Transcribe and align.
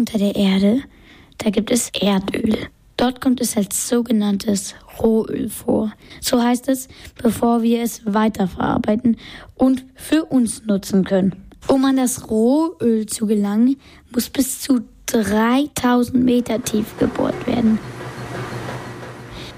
unter 0.00 0.16
der 0.16 0.34
Erde, 0.34 0.82
da 1.36 1.50
gibt 1.50 1.70
es 1.70 1.90
Erdöl. 1.90 2.56
Dort 2.96 3.20
kommt 3.20 3.40
es 3.42 3.56
als 3.56 3.86
sogenanntes 3.86 4.74
Rohöl 4.98 5.50
vor. 5.50 5.92
So 6.22 6.42
heißt 6.42 6.68
es, 6.68 6.88
bevor 7.22 7.60
wir 7.62 7.82
es 7.82 8.00
weiterverarbeiten 8.06 9.18
und 9.56 9.84
für 9.94 10.24
uns 10.24 10.64
nutzen 10.64 11.04
können. 11.04 11.36
Um 11.68 11.84
an 11.84 11.98
das 11.98 12.30
Rohöl 12.30 13.04
zu 13.06 13.26
gelangen, 13.26 13.76
muss 14.10 14.30
bis 14.30 14.62
zu 14.62 14.80
3000 15.06 16.24
Meter 16.24 16.62
tief 16.62 16.96
gebohrt 16.98 17.46
werden. 17.46 17.78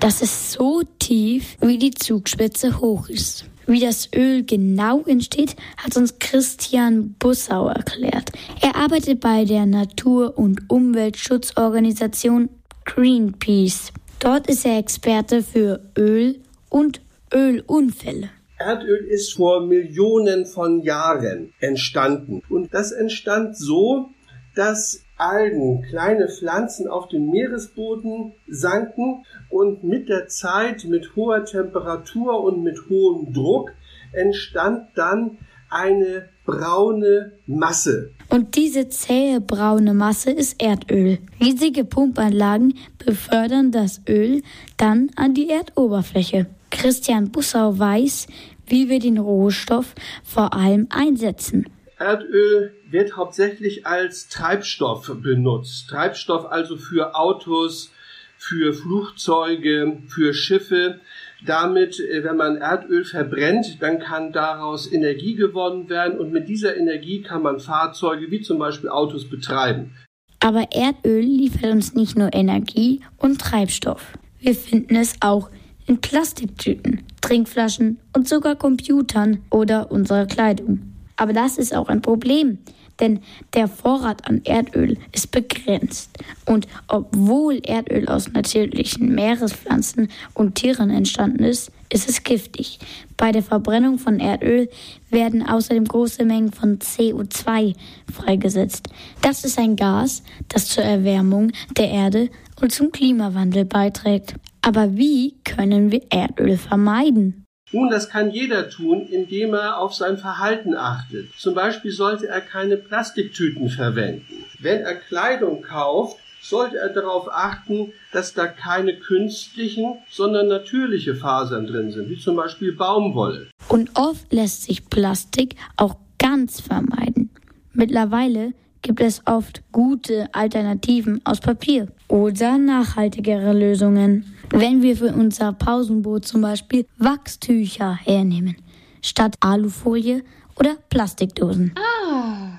Das 0.00 0.22
ist 0.22 0.52
so 0.52 0.82
tief, 0.98 1.58
wie 1.60 1.76
die 1.76 1.90
Zugspitze 1.90 2.80
hoch 2.80 3.10
ist. 3.10 3.44
Wie 3.66 3.80
das 3.80 4.08
Öl 4.16 4.42
genau 4.44 5.02
entsteht, 5.02 5.56
hat 5.76 5.94
uns 5.98 6.18
Christian 6.18 7.14
Bussau 7.18 7.68
erklärt. 7.68 8.30
Er 8.62 8.76
arbeitet 8.76 9.20
bei 9.20 9.44
der 9.44 9.66
Natur- 9.66 10.38
und 10.38 10.70
Umweltschutzorganisation 10.70 12.48
Greenpeace. 12.86 13.92
Dort 14.20 14.48
ist 14.48 14.64
er 14.64 14.78
Experte 14.78 15.42
für 15.42 15.80
Öl 15.98 16.40
und 16.70 17.02
Ölunfälle. 17.32 18.30
Erdöl 18.58 19.04
ist 19.06 19.34
vor 19.34 19.66
Millionen 19.66 20.46
von 20.46 20.80
Jahren 20.80 21.52
entstanden. 21.60 22.40
Und 22.48 22.72
das 22.72 22.90
entstand 22.90 23.54
so, 23.54 24.08
dass 24.54 25.02
Algen, 25.20 25.82
kleine 25.82 26.28
Pflanzen 26.28 26.88
auf 26.88 27.08
dem 27.08 27.30
Meeresboden 27.30 28.32
sanken 28.48 29.24
und 29.50 29.84
mit 29.84 30.08
der 30.08 30.28
Zeit, 30.28 30.84
mit 30.84 31.14
hoher 31.14 31.44
Temperatur 31.44 32.42
und 32.42 32.62
mit 32.62 32.78
hohem 32.88 33.32
Druck 33.32 33.72
entstand 34.12 34.88
dann 34.96 35.38
eine 35.68 36.28
braune 36.44 37.32
Masse. 37.46 38.10
Und 38.28 38.56
diese 38.56 38.88
zähe 38.88 39.40
braune 39.40 39.94
Masse 39.94 40.30
ist 40.30 40.60
Erdöl. 40.60 41.18
Riesige 41.40 41.84
Pumpanlagen 41.84 42.74
befördern 43.04 43.70
das 43.70 44.00
Öl 44.08 44.42
dann 44.76 45.10
an 45.16 45.34
die 45.34 45.48
Erdoberfläche. 45.48 46.46
Christian 46.70 47.30
Bussau 47.30 47.78
weiß, 47.78 48.26
wie 48.66 48.88
wir 48.88 49.00
den 49.00 49.18
Rohstoff 49.18 49.94
vor 50.24 50.54
allem 50.54 50.86
einsetzen. 50.90 51.66
Erdöl 52.00 52.72
wird 52.90 53.16
hauptsächlich 53.16 53.86
als 53.86 54.28
Treibstoff 54.28 55.12
benutzt. 55.22 55.90
Treibstoff 55.90 56.50
also 56.50 56.78
für 56.78 57.14
Autos, 57.14 57.92
für 58.38 58.72
Flugzeuge, 58.72 59.98
für 60.08 60.32
Schiffe. 60.32 61.00
Damit, 61.46 62.00
äh, 62.00 62.24
wenn 62.24 62.36
man 62.36 62.56
Erdöl 62.56 63.04
verbrennt, 63.04 63.82
dann 63.82 63.98
kann 63.98 64.32
daraus 64.32 64.90
Energie 64.90 65.34
gewonnen 65.34 65.90
werden 65.90 66.18
und 66.18 66.32
mit 66.32 66.48
dieser 66.48 66.76
Energie 66.76 67.20
kann 67.20 67.42
man 67.42 67.60
Fahrzeuge 67.60 68.30
wie 68.30 68.40
zum 68.40 68.58
Beispiel 68.58 68.88
Autos 68.88 69.28
betreiben. 69.28 69.94
Aber 70.40 70.68
Erdöl 70.72 71.20
liefert 71.22 71.70
uns 71.70 71.94
nicht 71.94 72.16
nur 72.16 72.32
Energie 72.32 73.02
und 73.18 73.42
Treibstoff. 73.42 74.18
Wir 74.38 74.54
finden 74.54 74.96
es 74.96 75.16
auch 75.20 75.50
in 75.86 76.00
Plastiktüten, 76.00 77.02
Trinkflaschen 77.20 77.98
und 78.16 78.26
sogar 78.26 78.56
Computern 78.56 79.42
oder 79.50 79.90
unserer 79.90 80.24
Kleidung. 80.24 80.89
Aber 81.20 81.34
das 81.34 81.58
ist 81.58 81.74
auch 81.76 81.90
ein 81.90 82.00
Problem, 82.00 82.56
denn 82.98 83.20
der 83.52 83.68
Vorrat 83.68 84.26
an 84.26 84.40
Erdöl 84.44 84.96
ist 85.12 85.30
begrenzt. 85.30 86.08
Und 86.46 86.66
obwohl 86.88 87.60
Erdöl 87.62 88.08
aus 88.08 88.32
natürlichen 88.32 89.14
Meerespflanzen 89.14 90.08
und 90.32 90.54
Tieren 90.54 90.88
entstanden 90.88 91.44
ist, 91.44 91.72
ist 91.92 92.08
es 92.08 92.22
giftig. 92.22 92.78
Bei 93.18 93.32
der 93.32 93.42
Verbrennung 93.42 93.98
von 93.98 94.18
Erdöl 94.18 94.70
werden 95.10 95.46
außerdem 95.46 95.84
große 95.84 96.24
Mengen 96.24 96.52
von 96.52 96.78
CO2 96.78 97.74
freigesetzt. 98.10 98.88
Das 99.20 99.44
ist 99.44 99.58
ein 99.58 99.76
Gas, 99.76 100.22
das 100.48 100.68
zur 100.68 100.84
Erwärmung 100.84 101.52
der 101.76 101.90
Erde 101.90 102.30
und 102.62 102.72
zum 102.72 102.92
Klimawandel 102.92 103.66
beiträgt. 103.66 104.36
Aber 104.62 104.96
wie 104.96 105.34
können 105.44 105.92
wir 105.92 106.00
Erdöl 106.08 106.56
vermeiden? 106.56 107.39
Nun, 107.72 107.88
das 107.88 108.08
kann 108.08 108.30
jeder 108.30 108.68
tun, 108.68 109.06
indem 109.06 109.54
er 109.54 109.78
auf 109.78 109.94
sein 109.94 110.18
Verhalten 110.18 110.74
achtet. 110.74 111.32
Zum 111.36 111.54
Beispiel 111.54 111.92
sollte 111.92 112.26
er 112.26 112.40
keine 112.40 112.76
Plastiktüten 112.76 113.68
verwenden. 113.68 114.44
Wenn 114.58 114.80
er 114.80 114.96
Kleidung 114.96 115.62
kauft, 115.62 116.18
sollte 116.42 116.78
er 116.78 116.88
darauf 116.88 117.28
achten, 117.30 117.92
dass 118.12 118.34
da 118.34 118.46
keine 118.46 118.98
künstlichen, 118.98 119.98
sondern 120.10 120.48
natürliche 120.48 121.14
Fasern 121.14 121.66
drin 121.66 121.92
sind, 121.92 122.10
wie 122.10 122.18
zum 122.18 122.34
Beispiel 122.34 122.72
Baumwolle. 122.72 123.50
Und 123.68 123.90
oft 123.94 124.32
lässt 124.32 124.64
sich 124.64 124.88
Plastik 124.88 125.54
auch 125.76 125.96
ganz 126.18 126.60
vermeiden. 126.60 127.30
Mittlerweile 127.72 128.52
gibt 128.82 129.00
es 129.00 129.22
oft 129.26 129.62
gute 129.70 130.28
Alternativen 130.32 131.20
aus 131.24 131.40
Papier 131.40 131.88
oder 132.10 132.58
nachhaltigere 132.58 133.52
Lösungen. 133.52 134.34
Wenn 134.50 134.82
wir 134.82 134.96
für 134.96 135.14
unser 135.14 135.52
Pausenboot 135.52 136.26
zum 136.26 136.40
Beispiel 136.40 136.86
Wachstücher 136.98 137.98
hernehmen, 138.04 138.56
statt 139.00 139.36
Alufolie 139.40 140.24
oder 140.58 140.76
Plastikdosen. 140.88 141.72
Ah. 141.76 142.49